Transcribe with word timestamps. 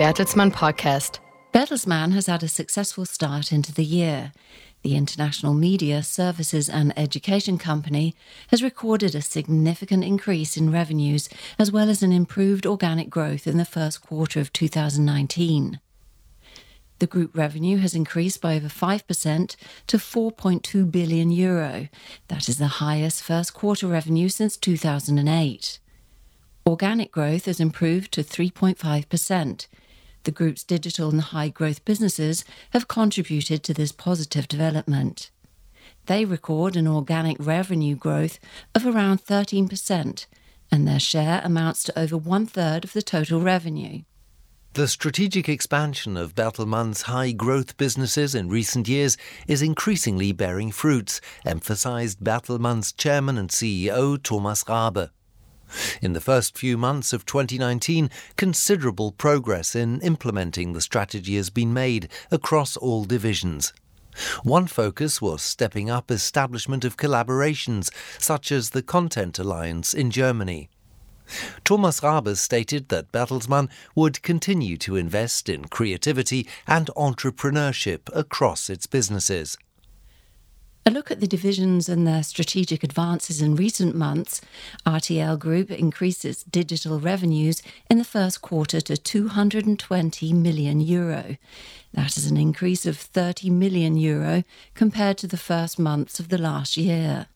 Bertelsmann 0.00 0.50
podcast. 0.50 1.18
Bertelsmann 1.52 2.12
has 2.12 2.24
had 2.24 2.42
a 2.42 2.48
successful 2.48 3.04
start 3.04 3.52
into 3.52 3.70
the 3.70 3.84
year. 3.84 4.32
The 4.80 4.96
international 4.96 5.52
media, 5.52 6.02
services, 6.02 6.70
and 6.70 6.98
education 6.98 7.58
company 7.58 8.14
has 8.48 8.62
recorded 8.62 9.14
a 9.14 9.20
significant 9.20 10.02
increase 10.02 10.56
in 10.56 10.72
revenues 10.72 11.28
as 11.58 11.70
well 11.70 11.90
as 11.90 12.02
an 12.02 12.12
improved 12.12 12.64
organic 12.64 13.10
growth 13.10 13.46
in 13.46 13.58
the 13.58 13.66
first 13.66 14.00
quarter 14.00 14.40
of 14.40 14.54
2019. 14.54 15.80
The 16.98 17.06
group 17.06 17.36
revenue 17.36 17.76
has 17.76 17.94
increased 17.94 18.40
by 18.40 18.56
over 18.56 18.68
5% 18.68 19.56
to 19.86 19.96
4.2 19.98 20.90
billion 20.90 21.30
euro. 21.30 21.88
That 22.28 22.48
is 22.48 22.56
the 22.56 22.80
highest 22.80 23.22
first 23.22 23.52
quarter 23.52 23.86
revenue 23.86 24.30
since 24.30 24.56
2008. 24.56 25.78
Organic 26.66 27.10
growth 27.12 27.44
has 27.44 27.60
improved 27.60 28.12
to 28.12 28.22
3.5%. 28.22 29.66
The 30.24 30.30
group's 30.30 30.64
digital 30.64 31.10
and 31.10 31.20
high 31.20 31.48
growth 31.48 31.84
businesses 31.84 32.44
have 32.70 32.88
contributed 32.88 33.62
to 33.64 33.74
this 33.74 33.92
positive 33.92 34.48
development. 34.48 35.30
They 36.06 36.24
record 36.24 36.76
an 36.76 36.86
organic 36.86 37.36
revenue 37.38 37.96
growth 37.96 38.38
of 38.74 38.86
around 38.86 39.24
13%, 39.24 40.26
and 40.70 40.88
their 40.88 41.00
share 41.00 41.40
amounts 41.44 41.82
to 41.84 41.98
over 41.98 42.16
one 42.16 42.46
third 42.46 42.84
of 42.84 42.92
the 42.92 43.02
total 43.02 43.40
revenue. 43.40 44.02
The 44.74 44.86
strategic 44.86 45.48
expansion 45.48 46.16
of 46.16 46.36
Bertelsmann's 46.36 47.02
high 47.02 47.32
growth 47.32 47.76
businesses 47.76 48.36
in 48.36 48.48
recent 48.48 48.86
years 48.86 49.16
is 49.48 49.62
increasingly 49.62 50.30
bearing 50.30 50.70
fruits, 50.70 51.20
emphasized 51.44 52.20
Bertelsmann's 52.20 52.92
chairman 52.92 53.36
and 53.36 53.50
CEO 53.50 54.22
Thomas 54.22 54.62
Rabe. 54.62 55.10
In 56.00 56.12
the 56.12 56.20
first 56.20 56.56
few 56.56 56.76
months 56.76 57.12
of 57.12 57.26
2019, 57.26 58.10
considerable 58.36 59.12
progress 59.12 59.74
in 59.74 60.00
implementing 60.00 60.72
the 60.72 60.80
strategy 60.80 61.36
has 61.36 61.50
been 61.50 61.72
made 61.72 62.08
across 62.30 62.76
all 62.76 63.04
divisions. 63.04 63.72
One 64.42 64.66
focus 64.66 65.22
was 65.22 65.40
stepping 65.40 65.88
up 65.88 66.10
establishment 66.10 66.84
of 66.84 66.96
collaborations, 66.96 67.90
such 68.18 68.50
as 68.50 68.70
the 68.70 68.82
Content 68.82 69.38
Alliance 69.38 69.94
in 69.94 70.10
Germany. 70.10 70.68
Thomas 71.64 72.00
Rabe 72.00 72.36
stated 72.36 72.88
that 72.88 73.12
Bertelsmann 73.12 73.68
would 73.94 74.22
continue 74.22 74.76
to 74.78 74.96
invest 74.96 75.48
in 75.48 75.66
creativity 75.66 76.48
and 76.66 76.88
entrepreneurship 76.96 78.00
across 78.12 78.68
its 78.68 78.86
businesses. 78.86 79.56
A 80.86 80.90
look 80.90 81.10
at 81.10 81.20
the 81.20 81.26
divisions 81.26 81.90
and 81.90 82.06
their 82.06 82.22
strategic 82.22 82.82
advances 82.82 83.42
in 83.42 83.54
recent 83.54 83.94
months, 83.94 84.40
RTL 84.86 85.38
Group 85.38 85.70
increased 85.70 86.24
its 86.24 86.42
digital 86.42 86.98
revenues 86.98 87.62
in 87.90 87.98
the 87.98 88.04
first 88.04 88.40
quarter 88.40 88.80
to 88.80 88.96
220 88.96 90.32
million 90.32 90.80
euro. 90.80 91.36
That 91.92 92.16
is 92.16 92.30
an 92.30 92.38
increase 92.38 92.86
of 92.86 92.96
30 92.96 93.50
million 93.50 93.98
euro 93.98 94.42
compared 94.74 95.18
to 95.18 95.26
the 95.26 95.36
first 95.36 95.78
months 95.78 96.18
of 96.18 96.30
the 96.30 96.38
last 96.38 96.78
year. 96.78 97.26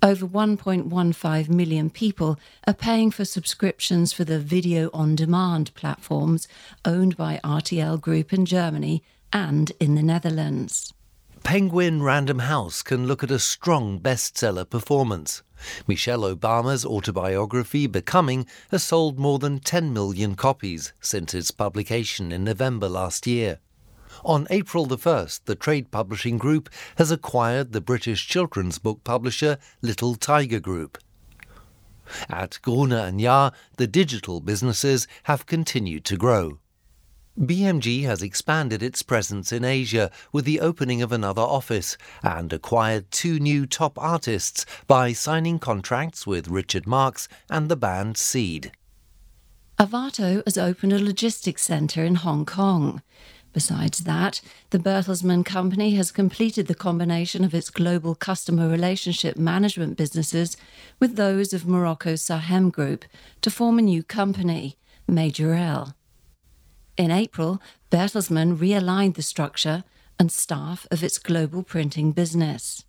Over 0.00 0.24
1.15 0.24 1.48
million 1.48 1.90
people 1.90 2.38
are 2.64 2.72
paying 2.72 3.10
for 3.10 3.24
subscriptions 3.24 4.12
for 4.12 4.24
the 4.24 4.38
video 4.38 4.88
on 4.94 5.16
demand 5.16 5.74
platforms 5.74 6.46
owned 6.84 7.16
by 7.16 7.40
RTL 7.42 8.00
Group 8.00 8.32
in 8.32 8.46
Germany 8.46 9.02
and 9.32 9.72
in 9.80 9.96
the 9.96 10.02
Netherlands. 10.02 10.94
Penguin 11.42 12.02
Random 12.02 12.40
House 12.40 12.82
can 12.82 13.06
look 13.06 13.24
at 13.24 13.30
a 13.30 13.38
strong 13.38 13.98
bestseller 13.98 14.68
performance. 14.68 15.42
Michelle 15.86 16.20
Obama's 16.20 16.84
autobiography, 16.84 17.86
Becoming, 17.86 18.46
has 18.70 18.84
sold 18.84 19.18
more 19.18 19.38
than 19.38 19.58
10 19.58 19.92
million 19.92 20.36
copies 20.36 20.92
since 21.00 21.34
its 21.34 21.50
publication 21.50 22.30
in 22.30 22.44
November 22.44 22.88
last 22.88 23.26
year. 23.26 23.58
On 24.24 24.46
April 24.50 24.86
the 24.86 24.98
1st, 24.98 25.46
the 25.46 25.56
trade 25.56 25.90
publishing 25.90 26.38
group 26.38 26.68
has 26.96 27.10
acquired 27.10 27.72
the 27.72 27.80
British 27.80 28.28
children's 28.28 28.78
book 28.78 29.02
publisher 29.02 29.58
Little 29.82 30.14
Tiger 30.14 30.60
Group. 30.60 30.98
At 32.28 32.60
Gruner 32.62 32.98
and 32.98 33.18
Jahr, 33.18 33.52
the 33.76 33.86
digital 33.86 34.40
businesses 34.40 35.08
have 35.24 35.46
continued 35.46 36.04
to 36.04 36.16
grow. 36.16 36.59
BMG 37.40 38.04
has 38.04 38.22
expanded 38.22 38.82
its 38.82 39.02
presence 39.02 39.50
in 39.50 39.64
Asia 39.64 40.10
with 40.30 40.44
the 40.44 40.60
opening 40.60 41.00
of 41.00 41.10
another 41.10 41.40
office 41.40 41.96
and 42.22 42.52
acquired 42.52 43.10
two 43.10 43.38
new 43.38 43.64
top 43.64 43.98
artists 43.98 44.66
by 44.86 45.14
signing 45.14 45.58
contracts 45.58 46.26
with 46.26 46.48
Richard 46.48 46.86
Marx 46.86 47.28
and 47.48 47.70
the 47.70 47.76
band 47.76 48.18
Seeed. 48.18 48.72
Arvato 49.78 50.42
has 50.44 50.58
opened 50.58 50.92
a 50.92 50.98
logistics 50.98 51.62
centre 51.62 52.04
in 52.04 52.16
Hong 52.16 52.44
Kong. 52.44 53.00
Besides 53.54 54.00
that, 54.00 54.42
the 54.68 54.78
Bertelsmann 54.78 55.46
Company 55.46 55.94
has 55.94 56.12
completed 56.12 56.66
the 56.66 56.74
combination 56.74 57.42
of 57.42 57.54
its 57.54 57.70
global 57.70 58.14
customer 58.14 58.68
relationship 58.68 59.38
management 59.38 59.96
businesses 59.96 60.58
with 60.98 61.16
those 61.16 61.54
of 61.54 61.66
Morocco's 61.66 62.20
Saham 62.20 62.70
Group 62.70 63.06
to 63.40 63.50
form 63.50 63.78
a 63.78 63.82
new 63.82 64.02
company, 64.02 64.76
Majorel. 65.08 65.94
In 67.00 67.10
April, 67.10 67.62
Bertelsmann 67.90 68.58
realigned 68.58 69.14
the 69.14 69.22
structure 69.22 69.84
and 70.18 70.30
staff 70.30 70.86
of 70.90 71.02
its 71.02 71.16
global 71.16 71.62
printing 71.62 72.12
business. 72.12 72.84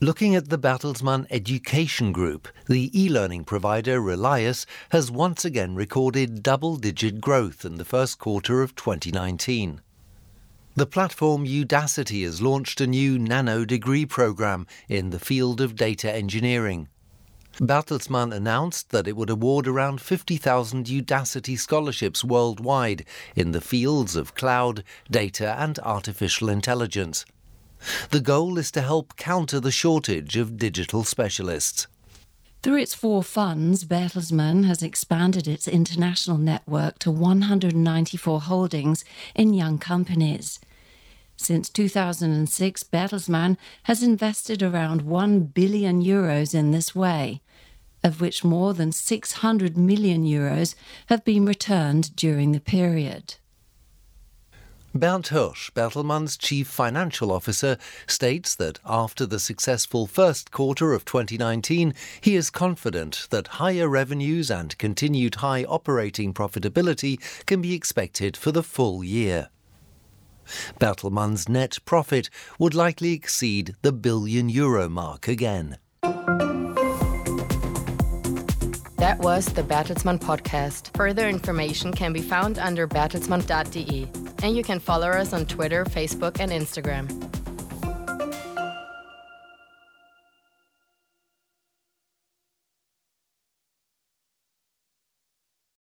Looking 0.00 0.34
at 0.34 0.50
the 0.50 0.58
Bertelsmann 0.58 1.26
Education 1.30 2.12
Group, 2.12 2.46
the 2.68 2.90
e-learning 2.92 3.44
provider 3.44 4.02
Relias 4.02 4.66
has 4.90 5.10
once 5.10 5.46
again 5.46 5.74
recorded 5.74 6.42
double-digit 6.42 7.22
growth 7.22 7.64
in 7.64 7.76
the 7.76 7.86
first 7.86 8.18
quarter 8.18 8.60
of 8.60 8.74
2019. 8.74 9.80
The 10.74 10.84
platform 10.84 11.46
Udacity 11.46 12.24
has 12.24 12.42
launched 12.42 12.82
a 12.82 12.86
new 12.86 13.18
nano 13.18 13.64
degree 13.64 14.04
program 14.04 14.66
in 14.90 15.08
the 15.08 15.18
field 15.18 15.62
of 15.62 15.74
data 15.74 16.14
engineering. 16.14 16.88
Bertelsmann 17.60 18.32
announced 18.32 18.90
that 18.90 19.06
it 19.06 19.16
would 19.16 19.30
award 19.30 19.66
around 19.68 20.00
50,000 20.00 20.86
Udacity 20.86 21.58
scholarships 21.58 22.24
worldwide 22.24 23.04
in 23.36 23.52
the 23.52 23.60
fields 23.60 24.16
of 24.16 24.34
cloud, 24.34 24.82
data, 25.10 25.54
and 25.58 25.78
artificial 25.80 26.48
intelligence. 26.48 27.24
The 28.10 28.20
goal 28.20 28.58
is 28.58 28.70
to 28.72 28.80
help 28.80 29.16
counter 29.16 29.60
the 29.60 29.72
shortage 29.72 30.36
of 30.36 30.56
digital 30.56 31.04
specialists. 31.04 31.86
Through 32.62 32.76
its 32.76 32.94
four 32.94 33.24
funds, 33.24 33.84
Bertelsmann 33.84 34.64
has 34.64 34.84
expanded 34.84 35.48
its 35.48 35.66
international 35.66 36.38
network 36.38 37.00
to 37.00 37.10
194 37.10 38.40
holdings 38.42 39.04
in 39.34 39.52
young 39.52 39.78
companies. 39.78 40.60
Since 41.42 41.70
2006, 41.70 42.84
Bertelsmann 42.84 43.56
has 43.82 44.00
invested 44.00 44.62
around 44.62 45.02
1 45.02 45.40
billion 45.40 46.00
euros 46.00 46.54
in 46.54 46.70
this 46.70 46.94
way, 46.94 47.42
of 48.04 48.20
which 48.20 48.44
more 48.44 48.74
than 48.74 48.92
600 48.92 49.76
million 49.76 50.24
euros 50.24 50.76
have 51.06 51.24
been 51.24 51.44
returned 51.44 52.14
during 52.14 52.52
the 52.52 52.60
period. 52.60 53.34
Bernd 54.94 55.26
Hirsch, 55.26 55.72
Bertelsmann's 55.72 56.36
chief 56.36 56.68
financial 56.68 57.32
officer, 57.32 57.76
states 58.06 58.54
that 58.54 58.78
after 58.86 59.26
the 59.26 59.40
successful 59.40 60.06
first 60.06 60.52
quarter 60.52 60.92
of 60.92 61.04
2019, 61.04 61.92
he 62.20 62.36
is 62.36 62.50
confident 62.50 63.26
that 63.30 63.58
higher 63.58 63.88
revenues 63.88 64.48
and 64.48 64.78
continued 64.78 65.34
high 65.36 65.64
operating 65.64 66.32
profitability 66.32 67.18
can 67.46 67.60
be 67.60 67.74
expected 67.74 68.36
for 68.36 68.52
the 68.52 68.62
full 68.62 69.02
year. 69.02 69.48
Bertelsmann's 70.78 71.48
net 71.48 71.78
profit 71.84 72.30
would 72.58 72.74
likely 72.74 73.12
exceed 73.12 73.74
the 73.82 73.92
billion 73.92 74.48
euro 74.48 74.88
mark 74.88 75.28
again. 75.28 75.78
That 78.96 79.18
was 79.18 79.46
the 79.46 79.62
Bertelsmann 79.62 80.20
podcast. 80.20 80.96
Further 80.96 81.28
information 81.28 81.92
can 81.92 82.12
be 82.12 82.22
found 82.22 82.58
under 82.58 82.86
bertelsmann.de 82.86 84.08
and 84.42 84.56
you 84.56 84.62
can 84.62 84.78
follow 84.80 85.08
us 85.08 85.32
on 85.32 85.46
Twitter, 85.46 85.84
Facebook, 85.84 86.40
and 86.40 86.50
Instagram. 86.50 87.31